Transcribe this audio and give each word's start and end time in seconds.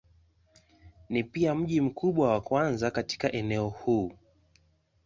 Ni 1.09 1.23
pia 1.23 1.55
mji 1.55 1.81
mkubwa 1.81 2.29
wa 2.31 2.41
kwanza 2.41 2.91
katika 2.91 3.31
eneo 3.31 3.69
huu. 3.69 4.11